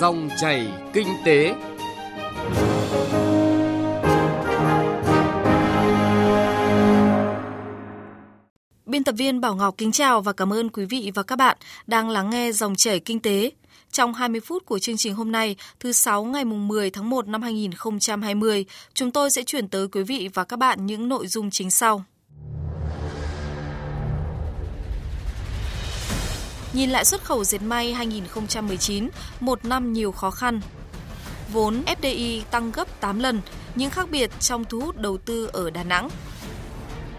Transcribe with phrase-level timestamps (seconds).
[0.00, 1.54] Dòng chảy kinh tế.
[8.86, 11.56] Biên tập viên Bảo Ngọc kính chào và cảm ơn quý vị và các bạn
[11.86, 13.50] đang lắng nghe dòng chảy kinh tế.
[13.92, 17.42] Trong 20 phút của chương trình hôm nay, thứ sáu ngày 10 tháng 1 năm
[17.42, 21.70] 2020, chúng tôi sẽ chuyển tới quý vị và các bạn những nội dung chính
[21.70, 22.04] sau.
[26.72, 29.08] Nhìn lại xuất khẩu dệt may 2019,
[29.40, 30.60] một năm nhiều khó khăn.
[31.52, 33.40] Vốn FDI tăng gấp 8 lần,
[33.74, 36.08] những khác biệt trong thu hút đầu tư ở Đà Nẵng.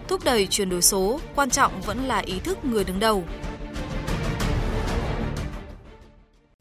[0.08, 3.24] Thúc đẩy chuyển đổi số, quan trọng vẫn là ý thức người đứng đầu.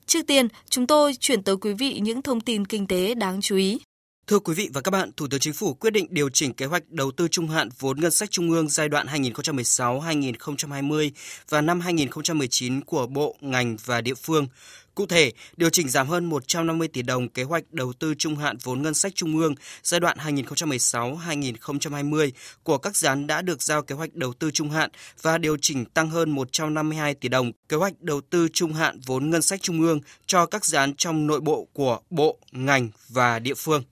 [0.05, 3.55] Trước tiên, chúng tôi chuyển tới quý vị những thông tin kinh tế đáng chú
[3.55, 3.80] ý.
[4.30, 6.66] Thưa quý vị và các bạn, Thủ tướng Chính phủ quyết định điều chỉnh kế
[6.66, 11.12] hoạch đầu tư trung hạn vốn ngân sách trung ương giai đoạn 2016-2020
[11.50, 14.48] và năm 2019 của bộ, ngành và địa phương.
[14.96, 18.58] Cụ thể, điều chỉnh giảm hơn 150 tỷ đồng kế hoạch đầu tư trung hạn
[18.63, 22.32] vốn ngân sách trung ương giai đoạn 2016-2020
[22.64, 24.90] của các dự án đã được giao kế hoạch đầu tư trung hạn
[25.21, 29.30] và điều chỉnh tăng hơn 152 tỷ đồng kế hoạch đầu tư trung hạn vốn
[29.30, 33.40] ngân sách trung ương cho các dự án trong nội bộ của bộ, ngành và
[33.40, 33.84] địa phương.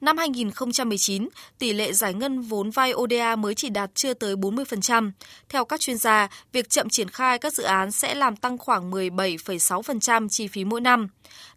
[0.00, 5.10] Năm 2019, tỷ lệ giải ngân vốn vay ODA mới chỉ đạt chưa tới 40%.
[5.48, 8.90] Theo các chuyên gia, việc chậm triển khai các dự án sẽ làm tăng khoảng
[8.90, 11.08] 17,6% chi phí mỗi năm.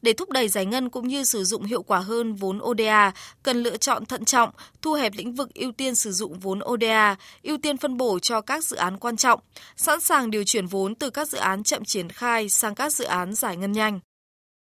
[0.02, 3.12] Để thúc đẩy giải ngân cũng như sử dụng hiệu quả hơn vốn ODA,
[3.44, 4.50] cần lựa chọn thận trọng,
[4.82, 8.42] thu hẹp lĩnh vực ưu tiên sử dụng vốn ODA, ưu tiên phân bổ cho
[8.42, 9.40] các dự án quan trọng,
[9.76, 13.06] sẵn sàng điều chuyển vốn từ các dự án chậm triển khai sang các dự
[13.06, 14.00] án giải ngân nhanh.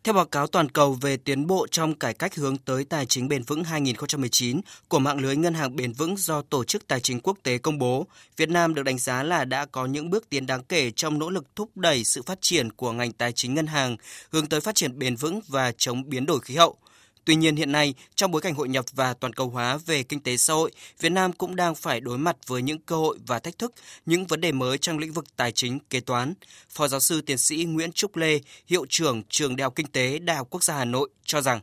[0.05, 3.29] Theo báo cáo toàn cầu về tiến bộ trong cải cách hướng tới tài chính
[3.29, 7.21] bền vững 2019 của mạng lưới ngân hàng bền vững do Tổ chức Tài chính
[7.21, 10.47] Quốc tế công bố, Việt Nam được đánh giá là đã có những bước tiến
[10.47, 13.67] đáng kể trong nỗ lực thúc đẩy sự phát triển của ngành tài chính ngân
[13.67, 13.97] hàng
[14.31, 16.77] hướng tới phát triển bền vững và chống biến đổi khí hậu.
[17.25, 20.21] Tuy nhiên hiện nay, trong bối cảnh hội nhập và toàn cầu hóa về kinh
[20.21, 23.39] tế xã hội, Việt Nam cũng đang phải đối mặt với những cơ hội và
[23.39, 23.75] thách thức,
[24.07, 26.35] những vấn đề mới trong lĩnh vực tài chính, kế toán.
[26.71, 30.19] Phó giáo sư tiến sĩ Nguyễn Trúc Lê, hiệu trưởng trường Đại học Kinh tế
[30.19, 31.61] Đại học Quốc gia Hà Nội cho rằng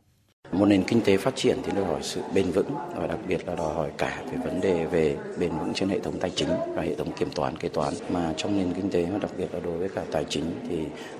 [0.52, 3.47] một nền kinh tế phát triển thì đòi hỏi sự bền vững và đặc biệt
[3.47, 6.50] là đòi hỏi cả về vấn đề về bền vững trên hệ thống tài chính
[6.75, 7.94] và hệ thống kiểm toán, kế toán.
[8.09, 10.78] Mà trong nền kinh tế và đặc biệt là đối với cả tài chính thì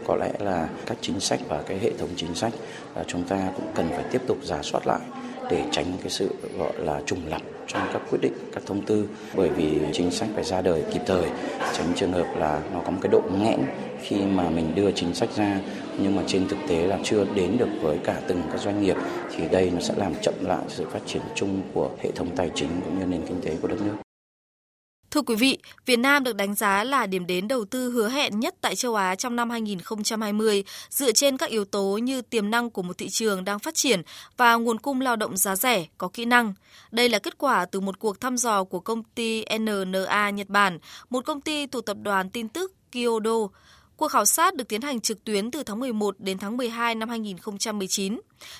[0.08, 2.54] có lẽ là các chính sách và cái hệ thống chính sách
[2.96, 5.00] là chúng ta cũng cần phải tiếp tục giả soát lại
[5.52, 9.08] để tránh cái sự gọi là trùng lặp trong các quyết định, các thông tư
[9.36, 11.26] bởi vì chính sách phải ra đời kịp thời,
[11.74, 13.60] tránh trường hợp là nó có một cái độ nghẽn
[14.02, 15.60] khi mà mình đưa chính sách ra
[16.00, 18.96] nhưng mà trên thực tế là chưa đến được với cả từng các doanh nghiệp
[19.36, 22.52] thì đây nó sẽ làm chậm lại sự phát triển chung của hệ thống tài
[22.56, 24.11] chính cũng như nền kinh tế của đất nước.
[25.12, 28.40] Thưa quý vị, Việt Nam được đánh giá là điểm đến đầu tư hứa hẹn
[28.40, 32.70] nhất tại châu Á trong năm 2020 dựa trên các yếu tố như tiềm năng
[32.70, 34.02] của một thị trường đang phát triển
[34.38, 36.54] và nguồn cung lao động giá rẻ, có kỹ năng.
[36.92, 40.80] Đây là kết quả từ một cuộc thăm dò của công ty NNA Nhật Bản,
[41.10, 43.48] một công ty thuộc tập đoàn tin tức Kyodo.
[44.02, 47.10] Cuộc khảo sát được tiến hành trực tuyến từ tháng 11 đến tháng 12 năm
[47.10, 48.20] 2019.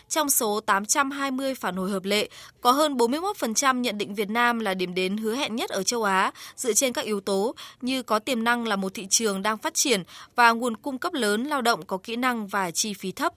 [0.10, 2.30] Trong số 820 phản hồi hợp lệ,
[2.62, 6.04] có hơn 41% nhận định Việt Nam là điểm đến hứa hẹn nhất ở châu
[6.04, 9.58] Á dựa trên các yếu tố như có tiềm năng là một thị trường đang
[9.58, 10.04] phát triển
[10.36, 13.34] và nguồn cung cấp lớn lao động có kỹ năng và chi phí thấp.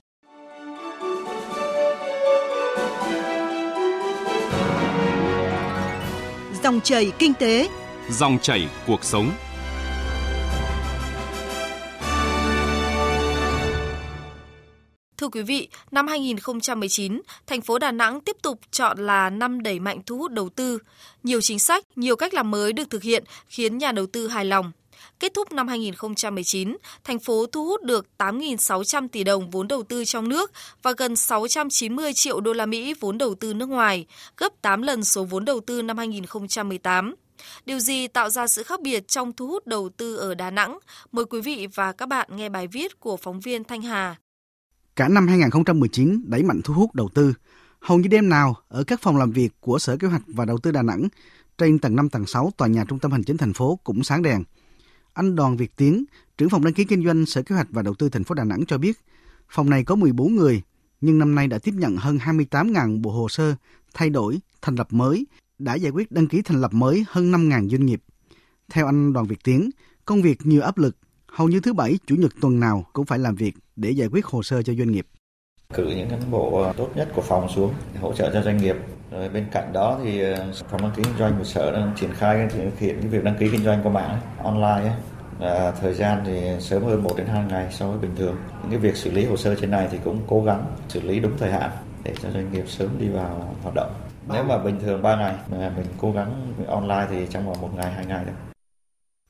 [6.63, 7.69] Dòng chảy kinh tế,
[8.09, 9.31] dòng chảy cuộc sống.
[15.25, 19.79] Thưa quý vị, năm 2019, thành phố Đà Nẵng tiếp tục chọn là năm đẩy
[19.79, 20.79] mạnh thu hút đầu tư.
[21.23, 24.45] Nhiều chính sách, nhiều cách làm mới được thực hiện khiến nhà đầu tư hài
[24.45, 24.71] lòng.
[25.19, 30.05] Kết thúc năm 2019, thành phố thu hút được 8.600 tỷ đồng vốn đầu tư
[30.05, 34.05] trong nước và gần 690 triệu đô la Mỹ vốn đầu tư nước ngoài,
[34.37, 37.15] gấp 8 lần số vốn đầu tư năm 2018.
[37.65, 40.79] Điều gì tạo ra sự khác biệt trong thu hút đầu tư ở Đà Nẵng?
[41.11, 44.15] Mời quý vị và các bạn nghe bài viết của phóng viên Thanh Hà.
[44.95, 47.33] Cả năm 2019 đẩy mạnh thu hút đầu tư.
[47.79, 50.57] Hầu như đêm nào ở các phòng làm việc của Sở Kế hoạch và Đầu
[50.57, 51.07] tư Đà Nẵng
[51.57, 54.21] trên tầng 5 tầng 6 tòa nhà trung tâm hành chính thành phố cũng sáng
[54.21, 54.43] đèn.
[55.13, 56.05] Anh Đoàn Việt Tiến,
[56.37, 58.43] trưởng phòng đăng ký kinh doanh Sở Kế hoạch và Đầu tư thành phố Đà
[58.43, 58.99] Nẵng cho biết,
[59.49, 60.61] phòng này có 14 người,
[61.01, 63.55] nhưng năm nay đã tiếp nhận hơn 28.000 bộ hồ sơ
[63.93, 65.25] thay đổi, thành lập mới,
[65.59, 68.01] đã giải quyết đăng ký thành lập mới hơn 5.000 doanh nghiệp.
[68.69, 69.69] Theo anh Đoàn Việt Tiến,
[70.05, 70.97] công việc nhiều áp lực,
[71.27, 74.25] hầu như thứ bảy, chủ nhật tuần nào cũng phải làm việc để giải quyết
[74.25, 75.07] hồ sơ cho doanh nghiệp.
[75.73, 78.75] Cử những cán bộ tốt nhất của phòng xuống hỗ trợ cho doanh nghiệp.
[79.11, 82.11] Rồi bên cạnh đó thì ờ, phòng đăng ký kinh doanh của sở đang triển
[82.13, 84.95] khai thực hiện cái việc đăng ký kinh doanh qua mạng online
[85.39, 88.35] À, thời gian thì sớm hơn 1 đến 2 ngày so với bình thường.
[88.61, 91.19] Những cái việc xử lý hồ sơ trên này thì cũng cố gắng xử lý
[91.19, 91.71] đúng thời hạn
[92.03, 93.93] để cho doanh nghiệp sớm đi vào hoạt động.
[94.33, 97.69] Nếu mà bình thường 3 ngày mà mình cố gắng online thì trong vòng một
[97.75, 98.33] ngày, hai ngày được.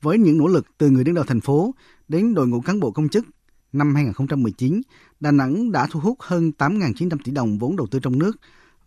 [0.02, 1.74] Với những nỗ lực từ người đứng đầu thành phố
[2.08, 3.24] đến đội ngũ cán bộ công chức,
[3.78, 4.80] năm 2019,
[5.20, 8.36] Đà Nẵng đã thu hút hơn 8.900 tỷ đồng vốn đầu tư trong nước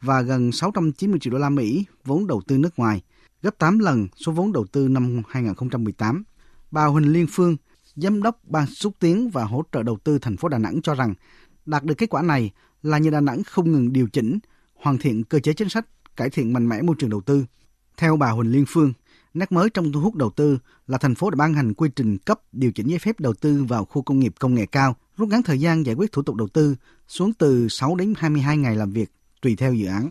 [0.01, 3.01] và gần 690 triệu đô la Mỹ vốn đầu tư nước ngoài,
[3.41, 6.24] gấp 8 lần số vốn đầu tư năm 2018.
[6.71, 7.57] Bà Huỳnh Liên Phương,
[7.95, 10.95] Giám đốc Ban xúc tiến và hỗ trợ đầu tư thành phố Đà Nẵng cho
[10.95, 11.13] rằng
[11.65, 12.51] đạt được kết quả này
[12.83, 14.39] là nhờ Đà Nẵng không ngừng điều chỉnh,
[14.75, 15.85] hoàn thiện cơ chế chính sách,
[16.15, 17.45] cải thiện mạnh mẽ môi trường đầu tư.
[17.97, 18.94] Theo bà Huỳnh Liên Phương,
[19.34, 22.18] nét mới trong thu hút đầu tư là thành phố đã ban hành quy trình
[22.18, 25.30] cấp điều chỉnh giấy phép đầu tư vào khu công nghiệp công nghệ cao, rút
[25.30, 26.76] ngắn thời gian giải quyết thủ tục đầu tư
[27.08, 29.12] xuống từ 6 đến 22 ngày làm việc
[29.42, 30.10] tùy theo dự án.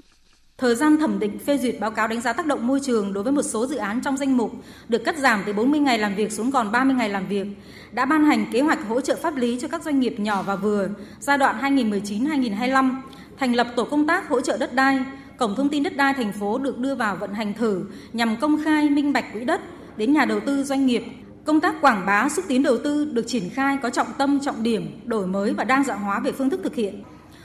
[0.58, 3.24] Thời gian thẩm định phê duyệt báo cáo đánh giá tác động môi trường đối
[3.24, 4.52] với một số dự án trong danh mục
[4.88, 7.46] được cắt giảm từ 40 ngày làm việc xuống còn 30 ngày làm việc,
[7.92, 10.56] đã ban hành kế hoạch hỗ trợ pháp lý cho các doanh nghiệp nhỏ và
[10.56, 10.88] vừa
[11.20, 13.00] giai đoạn 2019-2025,
[13.38, 14.98] thành lập tổ công tác hỗ trợ đất đai,
[15.38, 18.64] cổng thông tin đất đai thành phố được đưa vào vận hành thử nhằm công
[18.64, 19.60] khai minh bạch quỹ đất
[19.96, 21.04] đến nhà đầu tư doanh nghiệp.
[21.44, 24.62] Công tác quảng bá xúc tiến đầu tư được triển khai có trọng tâm, trọng
[24.62, 27.02] điểm, đổi mới và đa dạng hóa về phương thức thực hiện.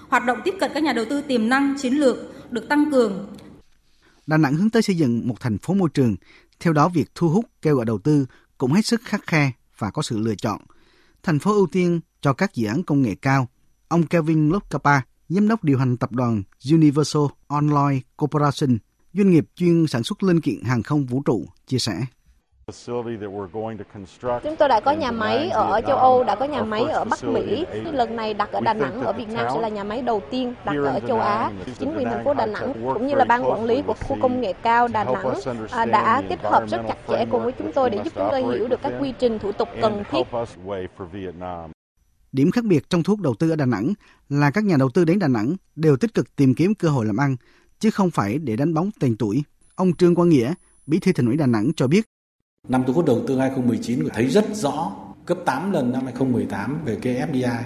[0.09, 2.17] Hoạt động tiếp cận các nhà đầu tư tiềm năng, chiến lược
[2.51, 3.35] được tăng cường.
[4.27, 6.15] Đà Nẵng hướng tới xây dựng một thành phố môi trường,
[6.59, 8.25] theo đó việc thu hút kêu gọi đầu tư
[8.57, 10.61] cũng hết sức khắc khe và có sự lựa chọn.
[11.23, 13.47] Thành phố ưu tiên cho các dự án công nghệ cao.
[13.87, 18.77] Ông Kevin Lokapa, giám đốc điều hành tập đoàn Universal Online Corporation,
[19.13, 21.93] doanh nghiệp chuyên sản xuất linh kiện hàng không vũ trụ, chia sẻ.
[24.43, 27.23] Chúng tôi đã có nhà máy ở châu Âu, đã có nhà máy ở Bắc
[27.23, 27.65] Mỹ.
[27.91, 30.53] Lần này đặt ở Đà Nẵng, ở Việt Nam sẽ là nhà máy đầu tiên
[30.65, 31.51] đặt ở châu Á.
[31.79, 34.41] Chính quyền thành phố Đà Nẵng cũng như là ban quản lý của khu công
[34.41, 35.33] nghệ cao Đà Nẵng
[35.71, 38.43] à, đã kết hợp rất chặt chẽ cùng với chúng tôi để giúp chúng tôi
[38.43, 40.23] hiểu được các quy trình thủ tục cần thiết.
[42.33, 43.93] Điểm khác biệt trong thuốc đầu tư ở Đà Nẵng
[44.29, 47.05] là các nhà đầu tư đến Đà Nẵng đều tích cực tìm kiếm cơ hội
[47.05, 47.35] làm ăn,
[47.79, 49.43] chứ không phải để đánh bóng tên tuổi.
[49.75, 50.53] Ông Trương Quang Nghĩa,
[50.85, 52.05] Bí thư Thành ủy Đà Nẵng cho biết
[52.67, 54.91] Năm thu hút đầu tư 2019 thấy rất rõ
[55.27, 57.61] gấp 8 lần năm 2018 về cái FDI.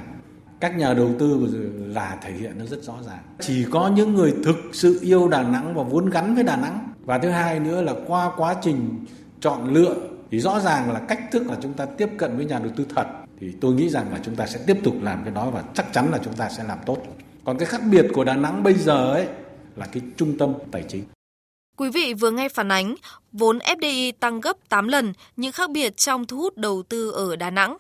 [0.60, 1.48] Các nhà đầu tư
[1.88, 3.24] là thể hiện nó rất rõ ràng.
[3.40, 6.94] Chỉ có những người thực sự yêu Đà Nẵng và muốn gắn với Đà Nẵng.
[7.06, 9.06] Và thứ hai nữa là qua quá trình
[9.40, 9.96] chọn lựa
[10.32, 12.86] thì rõ ràng là cách thức là chúng ta tiếp cận với nhà đầu tư
[12.96, 13.06] thật
[13.40, 15.94] thì tôi nghĩ rằng là chúng ta sẽ tiếp tục làm cái đó và chắc
[15.94, 16.98] chắn là chúng ta sẽ làm tốt.
[17.46, 19.28] Còn cái khác biệt của Đà Nẵng bây giờ ấy
[19.76, 21.04] là cái trung tâm tài chính.
[21.78, 22.96] Quý vị vừa nghe phản ánh
[23.32, 27.36] vốn FDI tăng gấp 8 lần những khác biệt trong thu hút đầu tư ở
[27.36, 27.78] Đà Nẵng.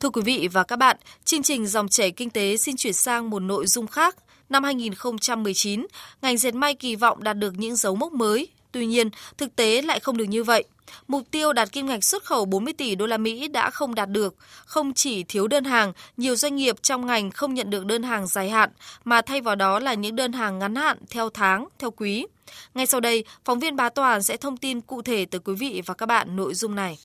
[0.00, 3.30] Thưa quý vị và các bạn, chương trình dòng chảy kinh tế xin chuyển sang
[3.30, 4.16] một nội dung khác.
[4.52, 5.86] Năm 2019,
[6.22, 8.48] ngành dệt may kỳ vọng đạt được những dấu mốc mới.
[8.72, 10.64] Tuy nhiên, thực tế lại không được như vậy.
[11.08, 14.08] Mục tiêu đạt kim ngạch xuất khẩu 40 tỷ đô la Mỹ đã không đạt
[14.08, 14.34] được,
[14.64, 18.26] không chỉ thiếu đơn hàng, nhiều doanh nghiệp trong ngành không nhận được đơn hàng
[18.26, 18.70] dài hạn
[19.04, 22.26] mà thay vào đó là những đơn hàng ngắn hạn theo tháng, theo quý.
[22.74, 25.82] Ngay sau đây, phóng viên Bá Toàn sẽ thông tin cụ thể tới quý vị
[25.86, 26.98] và các bạn nội dung này.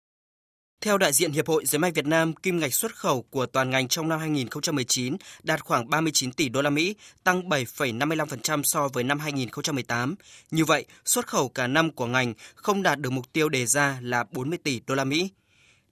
[0.81, 3.69] Theo đại diện Hiệp hội Dệt may Việt Nam, kim ngạch xuất khẩu của toàn
[3.69, 9.03] ngành trong năm 2019 đạt khoảng 39 tỷ đô la Mỹ, tăng 7,55% so với
[9.03, 10.15] năm 2018.
[10.51, 14.00] Như vậy, xuất khẩu cả năm của ngành không đạt được mục tiêu đề ra
[14.01, 15.29] là 40 tỷ đô la Mỹ.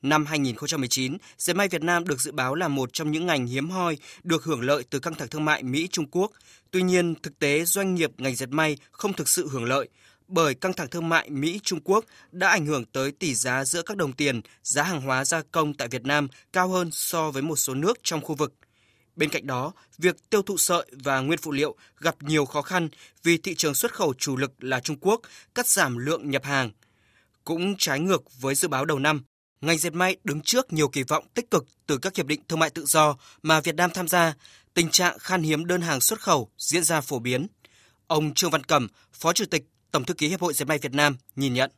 [0.01, 3.69] Năm 2019, dệt may Việt Nam được dự báo là một trong những ngành hiếm
[3.69, 6.31] hoi được hưởng lợi từ căng thẳng thương mại Mỹ-Trung Quốc.
[6.71, 9.89] Tuy nhiên, thực tế doanh nghiệp ngành dệt may không thực sự hưởng lợi
[10.27, 13.97] bởi căng thẳng thương mại Mỹ-Trung Quốc đã ảnh hưởng tới tỷ giá giữa các
[13.97, 17.55] đồng tiền, giá hàng hóa gia công tại Việt Nam cao hơn so với một
[17.55, 18.53] số nước trong khu vực.
[19.15, 22.89] Bên cạnh đó, việc tiêu thụ sợi và nguyên phụ liệu gặp nhiều khó khăn
[23.23, 25.21] vì thị trường xuất khẩu chủ lực là Trung Quốc
[25.55, 26.71] cắt giảm lượng nhập hàng.
[27.43, 29.23] Cũng trái ngược với dự báo đầu năm,
[29.61, 32.59] ngành dệt may đứng trước nhiều kỳ vọng tích cực từ các hiệp định thương
[32.59, 34.33] mại tự do mà Việt Nam tham gia,
[34.73, 37.47] tình trạng khan hiếm đơn hàng xuất khẩu diễn ra phổ biến.
[38.07, 39.63] Ông Trương Văn Cẩm, Phó Chủ tịch
[39.95, 41.71] Tổng thư ký Hiệp hội Dệt may Việt Nam nhìn nhận.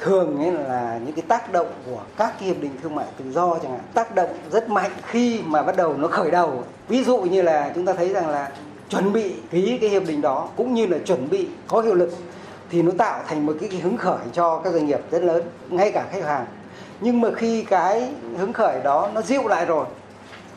[0.00, 3.32] Thường ấy là những cái tác động của các cái hiệp định thương mại tự
[3.32, 6.64] do chẳng hạn, tác động rất mạnh khi mà bắt đầu nó khởi đầu.
[6.88, 8.52] Ví dụ như là chúng ta thấy rằng là
[8.88, 12.10] chuẩn bị ký cái hiệp định đó cũng như là chuẩn bị có hiệu lực
[12.70, 15.42] thì nó tạo thành một cái, cái hứng khởi cho các doanh nghiệp rất lớn,
[15.68, 16.46] ngay cả khách hàng.
[17.00, 19.86] Nhưng mà khi cái hứng khởi đó nó dịu lại rồi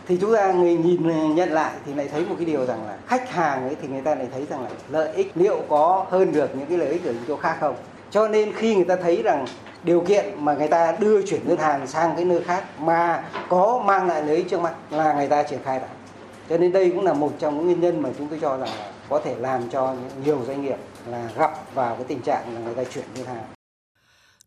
[0.07, 2.97] thì chúng ta người nhìn nhận lại thì lại thấy một cái điều rằng là
[3.07, 6.31] khách hàng ấy thì người ta lại thấy rằng là lợi ích liệu có hơn
[6.31, 7.75] được những cái lợi ích ở những chỗ khác không
[8.11, 9.45] cho nên khi người ta thấy rằng
[9.83, 13.83] điều kiện mà người ta đưa chuyển đơn hàng sang cái nơi khác mà có
[13.85, 15.89] mang lại lợi ích trước mắt là người ta triển khai lại
[16.49, 18.69] cho nên đây cũng là một trong những nguyên nhân mà chúng tôi cho rằng
[18.69, 19.95] là có thể làm cho
[20.25, 20.77] nhiều doanh nghiệp
[21.09, 23.56] là gặp vào cái tình trạng là người ta chuyển ngân hàng.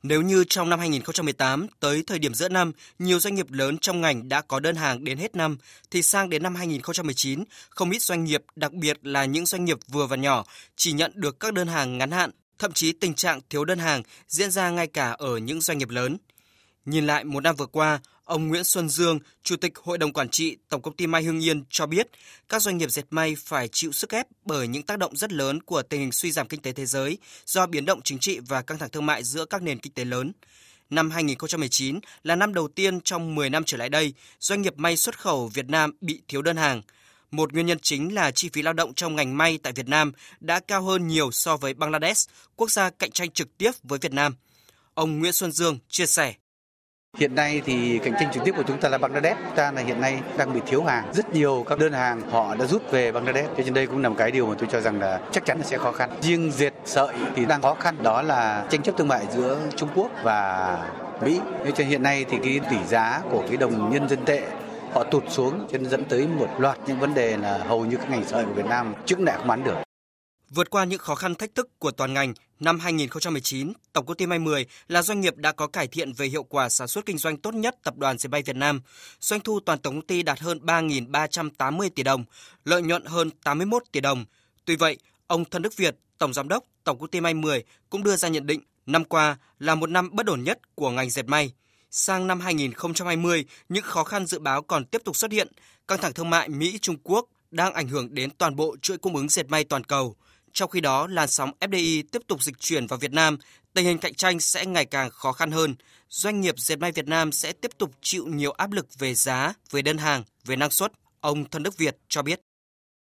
[0.03, 4.01] Nếu như trong năm 2018 tới thời điểm giữa năm, nhiều doanh nghiệp lớn trong
[4.01, 5.59] ngành đã có đơn hàng đến hết năm,
[5.91, 9.79] thì sang đến năm 2019, không ít doanh nghiệp, đặc biệt là những doanh nghiệp
[9.89, 10.45] vừa và nhỏ,
[10.77, 14.03] chỉ nhận được các đơn hàng ngắn hạn, thậm chí tình trạng thiếu đơn hàng
[14.29, 16.17] diễn ra ngay cả ở những doanh nghiệp lớn.
[16.85, 18.01] Nhìn lại một năm vừa qua,
[18.31, 21.45] ông Nguyễn Xuân Dương, Chủ tịch Hội đồng Quản trị Tổng công ty May Hưng
[21.45, 22.09] Yên cho biết,
[22.49, 25.63] các doanh nghiệp dệt may phải chịu sức ép bởi những tác động rất lớn
[25.63, 28.63] của tình hình suy giảm kinh tế thế giới do biến động chính trị và
[28.63, 30.33] căng thẳng thương mại giữa các nền kinh tế lớn.
[30.91, 34.97] Năm 2019 là năm đầu tiên trong 10 năm trở lại đây, doanh nghiệp may
[34.97, 36.83] xuất khẩu Việt Nam bị thiếu đơn hàng.
[37.31, 40.13] Một nguyên nhân chính là chi phí lao động trong ngành may tại Việt Nam
[40.41, 44.13] đã cao hơn nhiều so với Bangladesh, quốc gia cạnh tranh trực tiếp với Việt
[44.13, 44.35] Nam.
[44.95, 46.35] Ông Nguyễn Xuân Dương chia sẻ.
[47.21, 49.39] Hiện nay thì cạnh tranh trực tiếp của chúng ta là Bangladesh.
[49.47, 51.05] Chúng ta là hiện nay đang bị thiếu hàng.
[51.13, 53.51] Rất nhiều các đơn hàng họ đã rút về Bangladesh.
[53.57, 55.59] Cho nên đây cũng là một cái điều mà tôi cho rằng là chắc chắn
[55.59, 56.11] là sẽ khó khăn.
[56.21, 57.97] Riêng dệt sợi thì đang khó khăn.
[58.03, 60.79] Đó là tranh chấp thương mại giữa Trung Quốc và
[61.25, 61.41] Mỹ.
[61.65, 64.43] Nên cho hiện nay thì cái tỷ giá của cái đồng nhân dân tệ,
[64.93, 67.97] họ tụt xuống cho nên dẫn tới một loạt những vấn đề là hầu như
[67.97, 69.77] các ngành sợi của Việt Nam trước nay không bán được.
[70.51, 74.27] Vượt qua những khó khăn thách thức của toàn ngành, năm 2019, Tổng công ty
[74.27, 77.19] May 10 là doanh nghiệp đã có cải thiện về hiệu quả sản xuất kinh
[77.19, 78.81] doanh tốt nhất tập đoàn Dệt may Việt Nam.
[79.21, 82.25] Doanh thu toàn tổng công ty đạt hơn 3.380 tỷ đồng,
[82.65, 84.25] lợi nhuận hơn 81 tỷ đồng.
[84.65, 88.03] Tuy vậy, ông Thân Đức Việt, Tổng Giám đốc Tổng công ty May 10 cũng
[88.03, 91.27] đưa ra nhận định năm qua là một năm bất ổn nhất của ngành dệt
[91.27, 91.53] may.
[91.91, 95.49] Sang năm 2020, những khó khăn dự báo còn tiếp tục xuất hiện.
[95.89, 99.29] Căng thẳng thương mại Mỹ-Trung Quốc đang ảnh hưởng đến toàn bộ chuỗi cung ứng
[99.29, 100.17] dệt may toàn cầu.
[100.53, 103.39] Trong khi đó, làn sóng FDI tiếp tục dịch chuyển vào Việt Nam,
[103.75, 105.75] tình hình cạnh tranh sẽ ngày càng khó khăn hơn.
[106.09, 109.53] Doanh nghiệp dệt may Việt Nam sẽ tiếp tục chịu nhiều áp lực về giá,
[109.71, 110.93] về đơn hàng, về năng suất.
[111.21, 112.41] Ông Thân Đức Việt cho biết.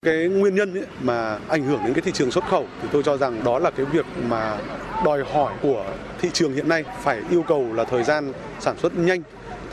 [0.05, 3.03] Cái nguyên nhân ấy mà ảnh hưởng đến cái thị trường xuất khẩu thì tôi
[3.03, 4.59] cho rằng đó là cái việc mà
[5.05, 8.97] đòi hỏi của thị trường hiện nay phải yêu cầu là thời gian sản xuất
[8.97, 9.21] nhanh,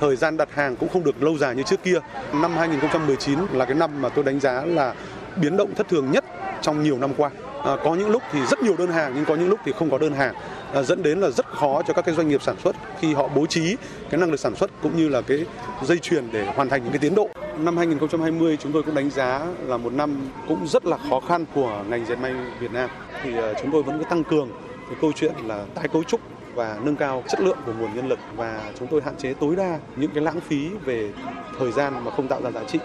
[0.00, 1.98] thời gian đặt hàng cũng không được lâu dài như trước kia.
[2.32, 4.94] Năm 2019 là cái năm mà tôi đánh giá là
[5.36, 6.24] biến động thất thường nhất
[6.62, 7.30] trong nhiều năm qua.
[7.64, 9.90] À, có những lúc thì rất nhiều đơn hàng nhưng có những lúc thì không
[9.90, 10.34] có đơn hàng
[10.72, 13.28] à, dẫn đến là rất khó cho các cái doanh nghiệp sản xuất khi họ
[13.34, 13.76] bố trí
[14.10, 15.46] cái năng lực sản xuất cũng như là cái
[15.82, 17.28] dây chuyền để hoàn thành những cái tiến độ.
[17.58, 21.44] Năm 2020 chúng tôi cũng đánh giá là một năm cũng rất là khó khăn
[21.54, 22.90] của ngành dệt may Việt Nam
[23.22, 24.48] thì à, chúng tôi vẫn cứ tăng cường
[24.88, 26.20] cái câu chuyện là tái cấu trúc
[26.54, 29.56] và nâng cao chất lượng của nguồn nhân lực và chúng tôi hạn chế tối
[29.56, 31.12] đa những cái lãng phí về
[31.58, 32.78] thời gian mà không tạo ra giá trị.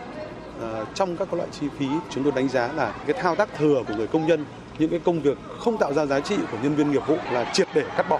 [0.61, 3.83] À, trong các loại chi phí chúng tôi đánh giá là cái thao tác thừa
[3.87, 4.45] của người công nhân
[4.79, 7.51] những cái công việc không tạo ra giá trị của nhân viên nghiệp vụ là
[7.53, 8.19] triệt để cắt bỏ.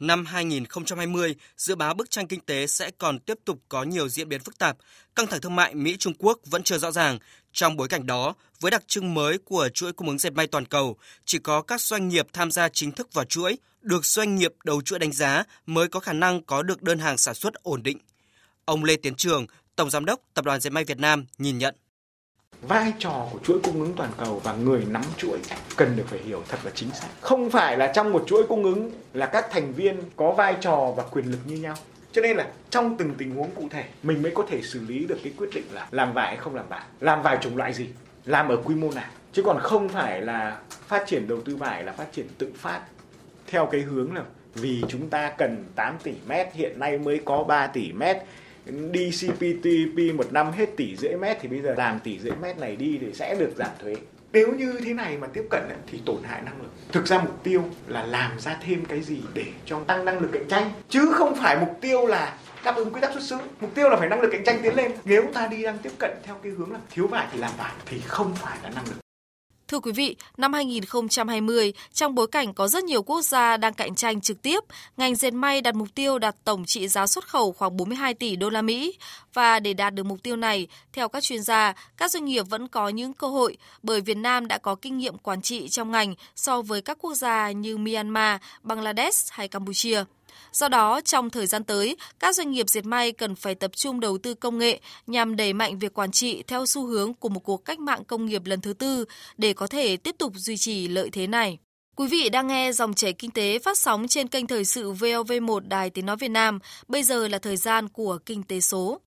[0.00, 4.28] Năm 2020, dự báo bức tranh kinh tế sẽ còn tiếp tục có nhiều diễn
[4.28, 4.76] biến phức tạp.
[5.14, 7.18] Căng thẳng thương mại Mỹ-Trung Quốc vẫn chưa rõ ràng.
[7.52, 10.66] Trong bối cảnh đó, với đặc trưng mới của chuỗi cung ứng dệt may toàn
[10.66, 14.52] cầu, chỉ có các doanh nghiệp tham gia chính thức vào chuỗi, được doanh nghiệp
[14.64, 17.82] đầu chuỗi đánh giá mới có khả năng có được đơn hàng sản xuất ổn
[17.82, 17.98] định.
[18.64, 21.74] Ông Lê Tiến Trường, Tổng Giám đốc Tập đoàn Dệt may Việt Nam nhìn nhận
[22.62, 25.38] vai trò của chuỗi cung ứng toàn cầu và người nắm chuỗi
[25.76, 27.06] cần được phải hiểu thật là chính xác.
[27.20, 30.92] Không phải là trong một chuỗi cung ứng là các thành viên có vai trò
[30.96, 31.74] và quyền lực như nhau.
[32.12, 35.06] Cho nên là trong từng tình huống cụ thể mình mới có thể xử lý
[35.06, 37.72] được cái quyết định là làm vải hay không làm vải, làm vải chủng loại
[37.72, 37.88] gì,
[38.24, 39.10] làm ở quy mô nào.
[39.32, 42.80] Chứ còn không phải là phát triển đầu tư vải là phát triển tự phát
[43.46, 44.22] theo cái hướng là
[44.54, 48.16] vì chúng ta cần 8 tỷ mét hiện nay mới có 3 tỷ mét
[48.92, 52.58] đi CPTP một năm hết tỷ rưỡi mét thì bây giờ làm tỷ rưỡi mét
[52.58, 53.94] này đi thì sẽ được giảm thuế.
[54.32, 56.70] Nếu như thế này mà tiếp cận thì tổn hại năng lực.
[56.92, 60.30] Thực ra mục tiêu là làm ra thêm cái gì để cho tăng năng lực
[60.32, 63.36] cạnh tranh, chứ không phải mục tiêu là đáp ứng quy tắc xuất xứ.
[63.60, 64.92] Mục tiêu là phải năng lực cạnh tranh tiến lên.
[65.04, 67.72] Nếu ta đi đang tiếp cận theo cái hướng là thiếu vải thì làm vải
[67.86, 68.96] thì không phải là năng lực.
[69.70, 73.94] Thưa quý vị, năm 2020, trong bối cảnh có rất nhiều quốc gia đang cạnh
[73.94, 74.60] tranh trực tiếp,
[74.96, 78.36] ngành dệt may đặt mục tiêu đạt tổng trị giá xuất khẩu khoảng 42 tỷ
[78.36, 78.98] đô la Mỹ
[79.34, 82.68] và để đạt được mục tiêu này, theo các chuyên gia, các doanh nghiệp vẫn
[82.68, 86.14] có những cơ hội bởi Việt Nam đã có kinh nghiệm quản trị trong ngành
[86.36, 90.04] so với các quốc gia như Myanmar, Bangladesh hay Campuchia.
[90.52, 94.00] Do đó, trong thời gian tới, các doanh nghiệp diệt may cần phải tập trung
[94.00, 97.40] đầu tư công nghệ nhằm đẩy mạnh việc quản trị theo xu hướng của một
[97.40, 99.04] cuộc cách mạng công nghiệp lần thứ tư
[99.36, 101.58] để có thể tiếp tục duy trì lợi thế này.
[101.96, 105.68] Quý vị đang nghe dòng chảy kinh tế phát sóng trên kênh thời sự VOV1
[105.68, 106.58] Đài Tiếng Nói Việt Nam.
[106.88, 109.00] Bây giờ là thời gian của Kinh tế số.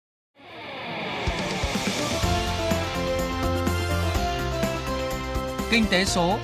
[5.72, 6.38] Kinh tế số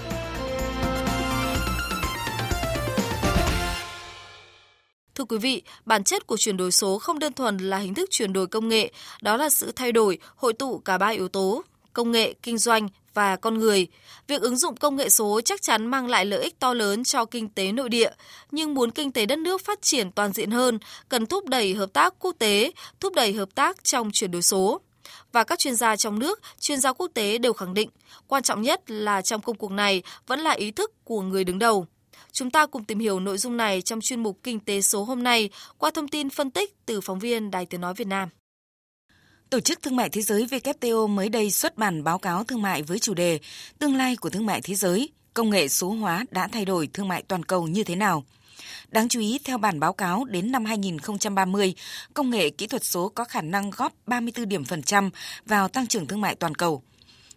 [5.19, 8.09] Thưa quý vị, bản chất của chuyển đổi số không đơn thuần là hình thức
[8.11, 11.63] chuyển đổi công nghệ, đó là sự thay đổi, hội tụ cả ba yếu tố,
[11.93, 13.87] công nghệ, kinh doanh và con người.
[14.27, 17.25] Việc ứng dụng công nghệ số chắc chắn mang lại lợi ích to lớn cho
[17.25, 18.11] kinh tế nội địa,
[18.51, 21.93] nhưng muốn kinh tế đất nước phát triển toàn diện hơn, cần thúc đẩy hợp
[21.93, 24.81] tác quốc tế, thúc đẩy hợp tác trong chuyển đổi số.
[25.31, 27.89] Và các chuyên gia trong nước, chuyên gia quốc tế đều khẳng định,
[28.27, 31.59] quan trọng nhất là trong công cuộc này vẫn là ý thức của người đứng
[31.59, 31.85] đầu.
[32.31, 35.23] Chúng ta cùng tìm hiểu nội dung này trong chuyên mục Kinh tế số hôm
[35.23, 38.29] nay qua thông tin phân tích từ phóng viên Đài Tiếng Nói Việt Nam.
[39.49, 42.83] Tổ chức Thương mại Thế giới WTO mới đây xuất bản báo cáo thương mại
[42.83, 43.39] với chủ đề
[43.79, 47.07] Tương lai của thương mại thế giới, công nghệ số hóa đã thay đổi thương
[47.07, 48.23] mại toàn cầu như thế nào?
[48.87, 51.73] Đáng chú ý, theo bản báo cáo, đến năm 2030,
[52.13, 55.09] công nghệ kỹ thuật số có khả năng góp 34 điểm phần trăm
[55.45, 56.83] vào tăng trưởng thương mại toàn cầu.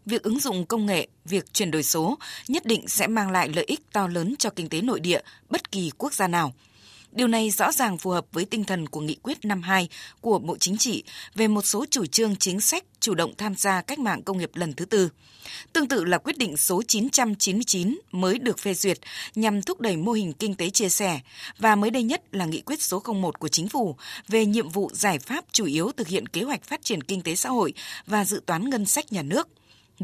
[0.06, 2.18] Việc ứng dụng công nghệ, việc chuyển đổi số
[2.48, 5.72] nhất định sẽ mang lại lợi ích to lớn cho kinh tế nội địa bất
[5.72, 6.52] kỳ quốc gia nào–
[7.12, 9.88] Điều này rõ ràng phù hợp với tinh thần của nghị quyết 52
[10.20, 11.04] của Bộ Chính trị
[11.34, 14.50] về một số chủ trương chính sách chủ động tham gia cách mạng công nghiệp
[14.54, 15.08] lần thứ tư.
[15.72, 18.98] Tương tự là quyết định số 999 mới được phê duyệt
[19.34, 21.20] nhằm thúc đẩy mô hình kinh tế chia sẻ
[21.58, 23.96] và mới đây nhất là nghị quyết số 01 của chính phủ
[24.28, 27.34] về nhiệm vụ giải pháp chủ yếu thực hiện kế hoạch phát triển kinh tế
[27.34, 27.72] xã hội
[28.06, 29.48] và dự toán ngân sách nhà nước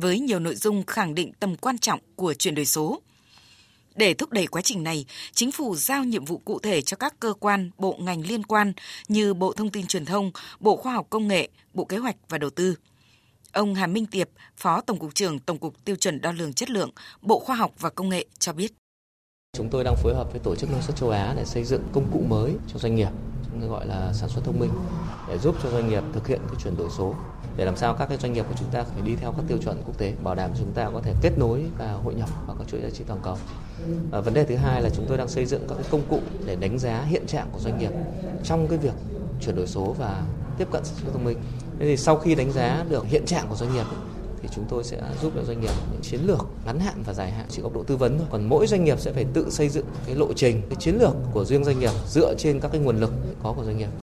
[0.01, 3.01] với nhiều nội dung khẳng định tầm quan trọng của chuyển đổi số.
[3.95, 7.21] Để thúc đẩy quá trình này, chính phủ giao nhiệm vụ cụ thể cho các
[7.21, 8.73] cơ quan, bộ ngành liên quan
[9.09, 12.39] như Bộ Thông tin Truyền thông, Bộ Khoa học Công nghệ, Bộ Kế hoạch và
[12.39, 12.75] Đầu tư.
[13.53, 16.71] Ông Hà Minh Tiệp, Phó Tổng cục trưởng Tổng cục Tiêu chuẩn Đo lường Chất
[16.71, 16.91] lượng,
[17.23, 18.73] Bộ Khoa học và Công nghệ cho biết.
[19.57, 21.83] Chúng tôi đang phối hợp với Tổ chức Năng suất châu Á để xây dựng
[21.93, 23.09] công cụ mới cho doanh nghiệp,
[23.45, 24.71] chúng tôi gọi là sản xuất thông minh,
[25.29, 27.15] để giúp cho doanh nghiệp thực hiện cái chuyển đổi số
[27.59, 29.59] để làm sao các cái doanh nghiệp của chúng ta phải đi theo các tiêu
[29.59, 32.57] chuẩn quốc tế bảo đảm chúng ta có thể kết nối và hội nhập vào
[32.59, 33.37] các chuỗi giá trị toàn cầu.
[34.11, 36.21] và vấn đề thứ hai là chúng tôi đang xây dựng các cái công cụ
[36.47, 37.91] để đánh giá hiện trạng của doanh nghiệp
[38.45, 38.93] trong cái việc
[39.41, 40.23] chuyển đổi số và
[40.59, 41.39] tiếp cận sản xuất thông minh.
[41.79, 43.87] Thế thì sau khi đánh giá được hiện trạng của doanh nghiệp
[44.43, 47.31] thì chúng tôi sẽ giúp cho doanh nghiệp những chiến lược ngắn hạn và dài
[47.31, 48.27] hạn chỉ góc độ tư vấn thôi.
[48.31, 51.15] Còn mỗi doanh nghiệp sẽ phải tự xây dựng cái lộ trình, cái chiến lược
[51.33, 53.13] của riêng doanh nghiệp dựa trên các cái nguồn lực
[53.43, 54.08] có của doanh nghiệp.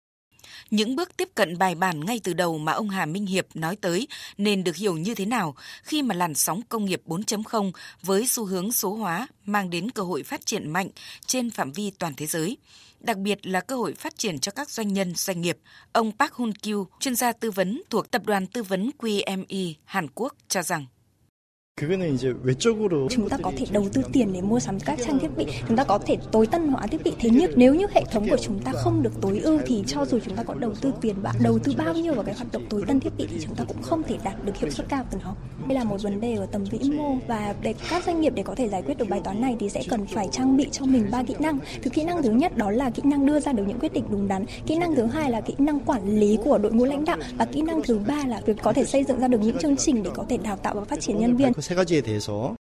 [0.71, 3.77] Những bước tiếp cận bài bản ngay từ đầu mà ông Hà Minh Hiệp nói
[3.77, 8.27] tới nên được hiểu như thế nào khi mà làn sóng công nghiệp 4.0 với
[8.27, 10.89] xu hướng số hóa mang đến cơ hội phát triển mạnh
[11.27, 12.57] trên phạm vi toàn thế giới
[13.01, 15.59] đặc biệt là cơ hội phát triển cho các doanh nhân, doanh nghiệp.
[15.93, 20.07] Ông Park Hun Kyu, chuyên gia tư vấn thuộc Tập đoàn Tư vấn QME Hàn
[20.15, 20.87] Quốc cho rằng
[23.11, 25.47] chúng ta có thể đầu tư tiền để mua sắm các trang thiết bị.
[25.69, 27.13] chúng ta có thể tối tân hóa thiết bị.
[27.19, 30.05] Thế nhưng nếu như hệ thống của chúng ta không được tối ưu thì cho
[30.05, 32.53] dù chúng ta có đầu tư tiền và đầu tư bao nhiêu vào cái hoạt
[32.53, 34.89] động tối tân thiết bị thì chúng ta cũng không thể đạt được hiệu suất
[34.89, 35.35] cao từ nó.
[35.69, 37.17] Đây là một vấn đề ở tầm vĩ mô.
[37.27, 39.69] và để các doanh nghiệp để có thể giải quyết được bài toán này thì
[39.69, 41.59] sẽ cần phải trang bị cho mình ba kỹ năng.
[41.83, 44.05] Thứ kỹ năng thứ nhất đó là kỹ năng đưa ra được những quyết định
[44.11, 44.45] đúng đắn.
[44.67, 47.17] Kỹ năng thứ hai là kỹ năng quản lý của đội ngũ lãnh đạo.
[47.39, 49.77] Và kỹ năng thứ ba là việc có thể xây dựng ra được những chương
[49.77, 52.56] trình để có thể đào tạo và phát triển nhân viên 세 가지에 대해서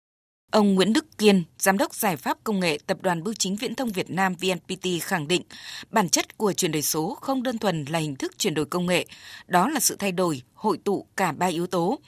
[0.51, 3.75] Ông Nguyễn Đức Kiên, Giám đốc Giải pháp Công nghệ Tập đoàn Bưu chính Viễn
[3.75, 5.43] thông Việt Nam VNPT khẳng định,
[5.91, 8.87] bản chất của chuyển đổi số không đơn thuần là hình thức chuyển đổi công
[8.87, 9.07] nghệ,
[9.47, 11.99] đó là sự thay đổi, hội tụ cả ba yếu tố,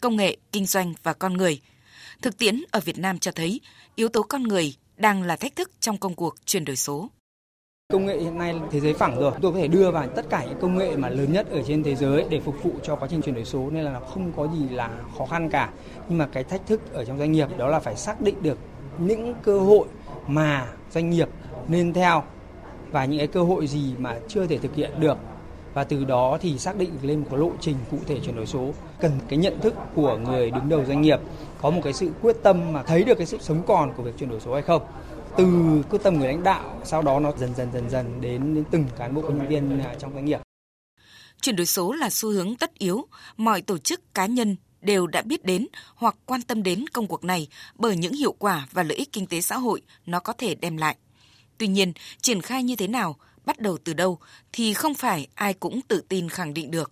[0.00, 1.60] công nghệ, kinh doanh và con người.
[2.22, 3.60] Thực tiễn ở Việt Nam cho thấy,
[3.94, 7.10] yếu tố con người đang là thách thức trong công cuộc chuyển đổi số.
[7.93, 10.45] Công nghệ hiện nay thế giới phẳng rồi, tôi có thể đưa vào tất cả
[10.45, 13.07] những công nghệ mà lớn nhất ở trên thế giới để phục vụ cho quá
[13.11, 15.69] trình chuyển đổi số nên là không có gì là khó khăn cả.
[16.09, 18.57] Nhưng mà cái thách thức ở trong doanh nghiệp đó là phải xác định được
[18.97, 19.87] những cơ hội
[20.27, 21.29] mà doanh nghiệp
[21.67, 22.23] nên theo
[22.91, 25.17] và những cái cơ hội gì mà chưa thể thực hiện được.
[25.73, 28.45] Và từ đó thì xác định lên một cái lộ trình cụ thể chuyển đổi
[28.45, 28.71] số.
[28.99, 31.19] Cần cái nhận thức của người đứng đầu doanh nghiệp
[31.61, 34.17] có một cái sự quyết tâm mà thấy được cái sự sống còn của việc
[34.17, 34.81] chuyển đổi số hay không
[35.37, 35.45] từ
[35.89, 38.85] quyết tâm người lãnh đạo sau đó nó dần dần dần dần đến, đến từng
[38.97, 40.39] cán bộ nhân viên à, trong doanh nghiệp
[41.41, 45.21] chuyển đổi số là xu hướng tất yếu mọi tổ chức cá nhân đều đã
[45.21, 48.97] biết đến hoặc quan tâm đến công cuộc này bởi những hiệu quả và lợi
[48.97, 50.95] ích kinh tế xã hội nó có thể đem lại.
[51.57, 54.19] Tuy nhiên, triển khai như thế nào, bắt đầu từ đâu
[54.51, 56.91] thì không phải ai cũng tự tin khẳng định được.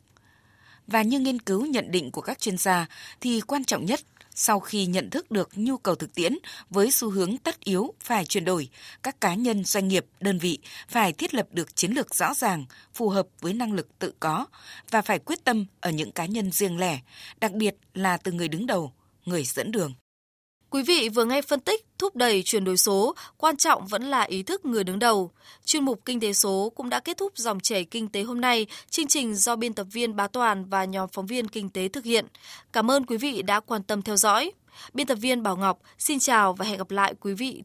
[0.88, 2.86] Và như nghiên cứu nhận định của các chuyên gia
[3.22, 4.00] thì quan trọng nhất
[4.36, 6.34] sau khi nhận thức được nhu cầu thực tiễn
[6.70, 8.70] với xu hướng tất yếu phải chuyển đổi,
[9.04, 12.66] các cá nhân, doanh nghiệp, đơn vị phải thiết lập được chiến lược rõ ràng,
[12.94, 14.46] phù hợp với năng lực tự có
[14.90, 17.00] và phải quyết tâm ở những cá nhân riêng lẻ,
[17.42, 18.94] đặc biệt là từ người đứng đầu,
[19.26, 19.94] người dẫn đường.
[20.70, 24.22] Quý vị vừa nghe phân tích thúc đẩy chuyển đổi số, quan trọng vẫn là
[24.22, 25.32] ý thức người đứng đầu.
[25.66, 28.68] Chuyên mục Kinh tế số cũng đã kết thúc dòng chảy kinh tế hôm nay,
[28.90, 32.04] chương trình do biên tập viên Bá Toàn và nhóm phóng viên kinh tế thực
[32.04, 32.26] hiện.
[32.74, 34.52] Cảm ơn quý vị đã quan tâm theo dõi.
[34.94, 37.62] Biên tập viên Bảo Ngọc xin chào và hẹn gặp lại quý vị